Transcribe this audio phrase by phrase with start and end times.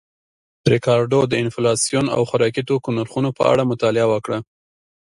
[0.71, 4.39] ریکارډو د انفلاسیون او خوراکي توکو نرخونو په اړه مطالعه وکړه